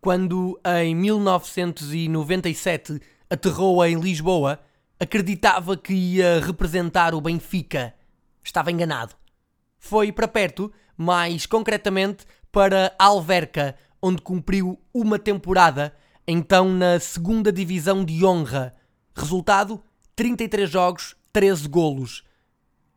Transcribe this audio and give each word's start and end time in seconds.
quando 0.00 0.58
em 0.82 0.94
1997 0.94 3.00
aterrou 3.28 3.84
em 3.84 4.00
Lisboa, 4.00 4.58
acreditava 4.98 5.76
que 5.76 5.92
ia 5.92 6.40
representar 6.40 7.14
o 7.14 7.20
Benfica. 7.20 7.94
Estava 8.42 8.72
enganado. 8.72 9.14
Foi 9.78 10.10
para 10.10 10.26
perto, 10.26 10.72
mais 10.96 11.44
concretamente 11.46 12.24
para 12.50 12.94
Alverca, 12.98 13.76
onde 14.02 14.22
cumpriu 14.22 14.78
uma 14.92 15.18
temporada, 15.18 15.94
então 16.26 16.70
na 16.70 16.98
segunda 16.98 17.52
divisão 17.52 18.04
de 18.04 18.24
honra. 18.24 18.74
Resultado: 19.14 19.82
33 20.16 20.68
jogos, 20.68 21.14
13 21.32 21.68
golos. 21.68 22.24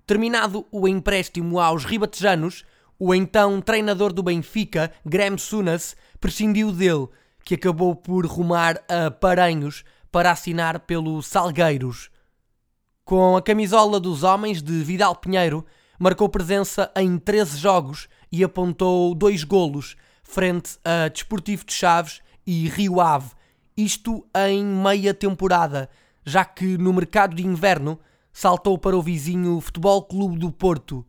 Terminado 0.05 0.65
o 0.71 0.87
empréstimo 0.87 1.59
aos 1.59 1.85
ribatejanos, 1.85 2.65
o 3.05 3.13
então 3.13 3.59
treinador 3.59 4.13
do 4.13 4.23
Benfica, 4.23 4.89
Graham 5.05 5.37
Sunas, 5.37 5.93
prescindiu 6.21 6.71
dele, 6.71 7.09
que 7.43 7.55
acabou 7.55 7.93
por 7.93 8.25
rumar 8.25 8.81
a 8.87 9.11
Paranhos 9.11 9.83
para 10.09 10.31
assinar 10.31 10.79
pelo 10.79 11.21
Salgueiros. 11.21 12.09
Com 13.03 13.35
a 13.35 13.41
camisola 13.41 13.99
dos 13.99 14.23
homens 14.23 14.63
de 14.63 14.81
Vidal 14.83 15.17
Pinheiro, 15.17 15.65
marcou 15.99 16.29
presença 16.29 16.89
em 16.95 17.17
13 17.17 17.57
jogos 17.57 18.07
e 18.31 18.41
apontou 18.41 19.13
dois 19.13 19.43
golos 19.43 19.97
frente 20.23 20.79
a 20.85 21.09
Desportivo 21.09 21.65
de 21.65 21.73
Chaves 21.73 22.21
e 22.47 22.69
Rio 22.69 23.01
Ave, 23.01 23.31
isto 23.75 24.25
em 24.47 24.63
meia 24.63 25.13
temporada, 25.13 25.89
já 26.25 26.45
que 26.45 26.77
no 26.77 26.93
mercado 26.93 27.35
de 27.35 27.45
inverno 27.45 27.99
saltou 28.31 28.77
para 28.77 28.95
o 28.95 29.01
vizinho 29.01 29.59
Futebol 29.59 30.03
Clube 30.03 30.37
do 30.39 30.53
Porto. 30.53 31.05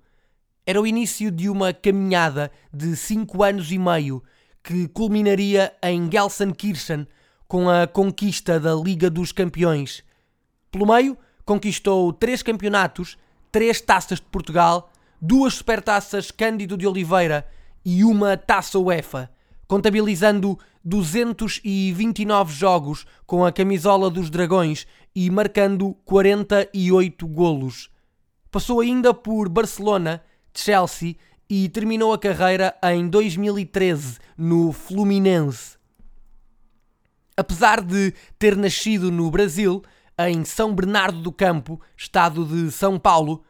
Era 0.66 0.80
o 0.80 0.86
início 0.86 1.30
de 1.30 1.50
uma 1.50 1.74
caminhada 1.74 2.50
de 2.72 2.96
5 2.96 3.42
anos 3.42 3.70
e 3.70 3.78
meio 3.78 4.22
que 4.62 4.88
culminaria 4.88 5.74
em 5.82 6.10
Gelsenkirchen 6.10 7.06
com 7.46 7.68
a 7.68 7.86
conquista 7.86 8.58
da 8.58 8.74
Liga 8.74 9.10
dos 9.10 9.30
Campeões. 9.30 10.02
Pelo 10.72 10.86
meio, 10.86 11.18
conquistou 11.44 12.10
três 12.14 12.42
campeonatos, 12.42 13.18
três 13.52 13.78
taças 13.78 14.18
de 14.18 14.24
Portugal, 14.24 14.90
duas 15.20 15.52
supertaças 15.52 16.30
Cândido 16.30 16.78
de 16.78 16.86
Oliveira 16.86 17.46
e 17.84 18.02
uma 18.02 18.34
taça 18.34 18.78
UEFA, 18.78 19.30
contabilizando 19.68 20.58
229 20.82 22.54
jogos 22.54 23.06
com 23.26 23.44
a 23.44 23.52
camisola 23.52 24.08
dos 24.08 24.30
Dragões 24.30 24.86
e 25.14 25.28
marcando 25.28 25.92
48 26.06 27.26
golos. 27.26 27.90
Passou 28.50 28.80
ainda 28.80 29.12
por 29.12 29.50
Barcelona, 29.50 30.22
Chelsea 30.55 31.16
e 31.48 31.69
terminou 31.69 32.12
a 32.12 32.19
carreira 32.19 32.74
em 32.83 33.08
2013 33.08 34.19
no 34.36 34.72
Fluminense. 34.72 35.77
Apesar 37.36 37.80
de 37.80 38.14
ter 38.38 38.56
nascido 38.56 39.11
no 39.11 39.30
Brasil, 39.30 39.83
em 40.19 40.44
São 40.44 40.74
Bernardo 40.74 41.20
do 41.20 41.33
Campo, 41.33 41.80
estado 41.96 42.44
de 42.44 42.70
São 42.70 42.98
Paulo, 42.98 43.42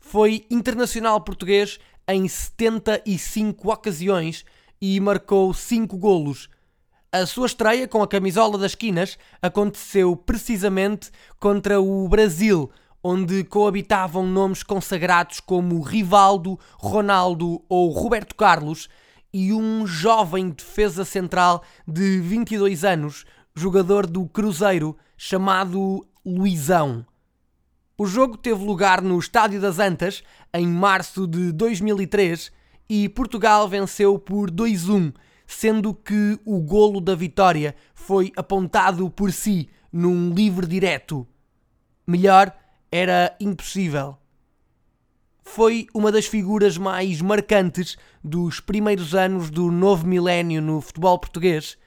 foi 0.00 0.44
internacional 0.50 1.20
português 1.20 1.78
em 2.08 2.26
75 2.26 3.70
ocasiões 3.70 4.44
e 4.80 4.98
marcou 4.98 5.54
5 5.54 5.96
golos. 5.96 6.48
A 7.12 7.24
sua 7.26 7.46
estreia 7.46 7.86
com 7.86 8.02
a 8.02 8.08
camisola 8.08 8.58
das 8.58 8.74
quinas 8.74 9.16
aconteceu 9.40 10.16
precisamente 10.16 11.10
contra 11.38 11.80
o 11.80 12.08
Brasil, 12.08 12.70
onde 13.02 13.44
coabitavam 13.44 14.26
nomes 14.26 14.62
consagrados 14.62 15.40
como 15.40 15.80
Rivaldo, 15.80 16.58
Ronaldo 16.76 17.62
ou 17.68 17.90
Roberto 17.90 18.34
Carlos 18.34 18.88
e 19.32 19.52
um 19.52 19.86
jovem 19.86 20.50
defesa 20.50 21.04
central 21.04 21.62
de 21.86 22.20
22 22.20 22.84
anos, 22.84 23.24
jogador 23.54 24.06
do 24.06 24.26
Cruzeiro, 24.26 24.96
chamado 25.16 26.06
Luizão. 26.24 27.04
O 27.96 28.06
jogo 28.06 28.36
teve 28.36 28.64
lugar 28.64 29.02
no 29.02 29.18
Estádio 29.18 29.60
das 29.60 29.78
Antas 29.78 30.22
em 30.54 30.66
março 30.66 31.26
de 31.26 31.52
2003 31.52 32.52
e 32.88 33.08
Portugal 33.08 33.68
venceu 33.68 34.18
por 34.18 34.50
2-1, 34.50 35.12
sendo 35.46 35.92
que 35.92 36.38
o 36.44 36.60
golo 36.60 37.00
da 37.00 37.14
vitória 37.14 37.74
foi 37.94 38.32
apontado 38.36 39.10
por 39.10 39.32
si 39.32 39.68
num 39.92 40.32
livre 40.32 40.66
direto. 40.66 41.26
Melhor 42.06 42.54
era 42.90 43.36
impossível. 43.40 44.16
Foi 45.42 45.86
uma 45.94 46.12
das 46.12 46.26
figuras 46.26 46.76
mais 46.76 47.20
marcantes 47.20 47.96
dos 48.22 48.60
primeiros 48.60 49.14
anos 49.14 49.50
do 49.50 49.70
novo 49.70 50.06
milénio 50.06 50.60
no 50.60 50.80
futebol 50.80 51.18
português, 51.18 51.78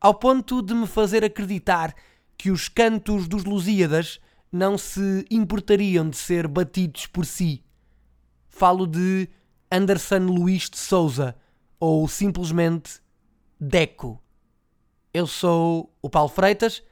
ao 0.00 0.14
ponto 0.14 0.62
de 0.62 0.74
me 0.74 0.86
fazer 0.86 1.24
acreditar 1.24 1.94
que 2.36 2.50
os 2.50 2.68
cantos 2.68 3.28
dos 3.28 3.44
Lusíadas 3.44 4.20
não 4.50 4.78
se 4.78 5.26
importariam 5.30 6.08
de 6.08 6.16
ser 6.16 6.48
batidos 6.48 7.06
por 7.06 7.26
si. 7.26 7.62
Falo 8.48 8.86
de 8.86 9.28
Anderson 9.70 10.20
Luís 10.20 10.68
de 10.70 10.78
Souza 10.78 11.36
ou 11.78 12.08
simplesmente 12.08 13.00
Deco. 13.60 14.22
Eu 15.12 15.26
sou 15.26 15.94
o 16.00 16.08
Paulo 16.08 16.30
Freitas 16.30 16.82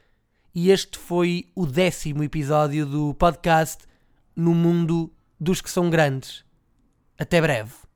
e 0.53 0.71
este 0.71 0.97
foi 0.97 1.47
o 1.55 1.65
décimo 1.65 2.23
episódio 2.23 2.85
do 2.85 3.13
podcast 3.13 3.85
No 4.35 4.53
Mundo 4.53 5.11
dos 5.39 5.61
que 5.61 5.69
são 5.69 5.89
grandes. 5.89 6.43
Até 7.17 7.41
breve. 7.41 7.88